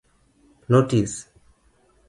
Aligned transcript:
Notis; 0.69 1.29